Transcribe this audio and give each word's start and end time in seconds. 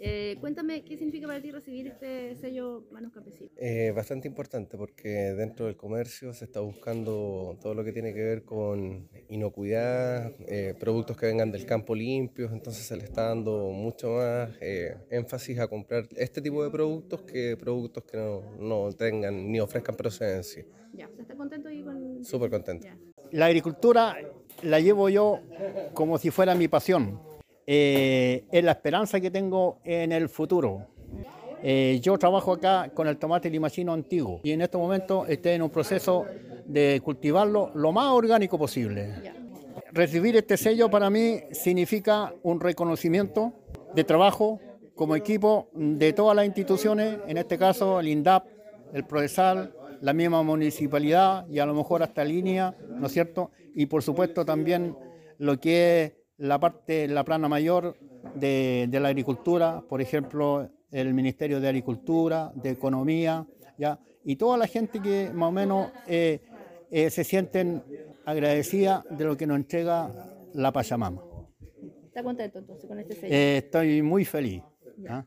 Eh, 0.00 0.36
cuéntame 0.40 0.84
qué 0.84 0.96
significa 0.96 1.26
para 1.26 1.42
ti 1.42 1.50
recibir 1.50 1.88
este 1.88 2.36
sello 2.36 2.84
Manos 2.92 3.12
Campesinas. 3.12 3.50
Eh, 3.56 3.92
bastante 3.94 4.28
importante 4.28 4.76
porque 4.78 5.08
dentro 5.08 5.66
del 5.66 5.76
comercio 5.76 6.32
se 6.32 6.44
está 6.44 6.60
buscando 6.60 7.58
todo 7.60 7.74
lo 7.74 7.82
que 7.82 7.92
tiene 7.92 8.14
que 8.14 8.22
ver 8.22 8.44
con 8.44 9.08
inocuidad, 9.28 10.32
eh, 10.46 10.74
productos 10.78 11.16
que 11.16 11.26
vengan 11.26 11.50
del 11.50 11.66
campo 11.66 11.96
limpios, 11.96 12.52
entonces 12.52 12.86
se 12.86 12.96
le 12.96 13.02
está 13.04 13.28
dando 13.28 13.70
mucho 13.70 14.10
más 14.10 14.50
eh, 14.60 14.96
énfasis 15.10 15.58
a 15.58 15.66
comprar 15.66 16.06
este 16.16 16.40
tipo 16.40 16.62
de 16.62 16.70
productos 16.70 17.22
que 17.22 17.56
productos 17.56 18.04
que 18.04 18.16
no, 18.16 18.42
no 18.60 18.92
tengan 18.92 19.50
ni 19.50 19.58
ofrezcan 19.58 19.96
procedencia. 19.96 20.64
Ya, 20.92 21.10
¿se 21.16 21.22
está 21.22 21.34
contento 21.34 21.68
ahí 21.68 21.82
con...? 21.82 22.24
Súper 22.24 22.50
contento. 22.50 22.86
Ya. 22.86 22.96
La 23.32 23.46
agricultura 23.46 24.16
la 24.62 24.80
llevo 24.80 25.08
yo 25.08 25.40
como 25.92 26.18
si 26.18 26.30
fuera 26.30 26.54
mi 26.54 26.68
pasión. 26.68 27.20
Eh, 27.70 28.46
es 28.50 28.64
la 28.64 28.72
esperanza 28.72 29.20
que 29.20 29.30
tengo 29.30 29.80
en 29.84 30.10
el 30.10 30.30
futuro. 30.30 30.86
Eh, 31.62 32.00
yo 32.00 32.16
trabajo 32.16 32.54
acá 32.54 32.90
con 32.94 33.06
el 33.06 33.18
tomate 33.18 33.50
limachino 33.50 33.92
antiguo 33.92 34.40
y 34.42 34.52
en 34.52 34.62
este 34.62 34.78
momento 34.78 35.26
estoy 35.26 35.52
en 35.52 35.60
un 35.60 35.68
proceso 35.68 36.24
de 36.64 36.98
cultivarlo 37.04 37.70
lo 37.74 37.92
más 37.92 38.06
orgánico 38.06 38.56
posible. 38.56 39.12
Recibir 39.92 40.34
este 40.36 40.56
sello 40.56 40.90
para 40.90 41.10
mí 41.10 41.40
significa 41.50 42.32
un 42.42 42.58
reconocimiento 42.58 43.52
de 43.94 44.02
trabajo 44.02 44.58
como 44.94 45.14
equipo 45.14 45.68
de 45.74 46.14
todas 46.14 46.34
las 46.34 46.46
instituciones, 46.46 47.18
en 47.26 47.36
este 47.36 47.58
caso 47.58 48.00
el 48.00 48.08
INDAP, 48.08 48.46
el 48.94 49.04
PROESAL, 49.04 49.74
la 50.00 50.14
misma 50.14 50.42
municipalidad 50.42 51.46
y 51.50 51.58
a 51.58 51.66
lo 51.66 51.74
mejor 51.74 52.02
hasta 52.02 52.24
línea, 52.24 52.74
¿no 52.88 53.08
es 53.08 53.12
cierto? 53.12 53.50
Y 53.74 53.84
por 53.84 54.02
supuesto 54.02 54.46
también 54.46 54.96
lo 55.36 55.60
que 55.60 56.02
es 56.02 56.17
la 56.38 56.58
parte, 56.58 57.06
la 57.08 57.24
plana 57.24 57.48
mayor 57.48 57.96
de, 58.34 58.86
de 58.88 59.00
la 59.00 59.08
agricultura, 59.08 59.82
por 59.88 60.00
ejemplo, 60.00 60.70
el 60.90 61.12
Ministerio 61.14 61.60
de 61.60 61.68
Agricultura, 61.68 62.50
de 62.54 62.70
Economía, 62.70 63.46
¿ya? 63.76 63.98
y 64.24 64.36
toda 64.36 64.56
la 64.56 64.66
gente 64.66 65.00
que 65.00 65.30
más 65.32 65.48
o 65.48 65.52
menos 65.52 65.90
eh, 66.06 66.40
eh, 66.90 67.10
se 67.10 67.24
sienten 67.24 67.82
agradecidas 68.24 69.04
de 69.10 69.24
lo 69.24 69.36
que 69.36 69.46
nos 69.46 69.56
entrega 69.56 70.12
la 70.54 70.72
Pachamama. 70.72 71.22
¿Está 72.06 72.22
contento 72.22 72.58
entonces 72.58 72.86
con 72.86 72.98
este 72.98 73.14
sello? 73.14 73.34
Eh, 73.34 73.56
estoy 73.58 74.02
muy 74.02 74.24
feliz. 74.24 74.62
¿ah? 75.08 75.24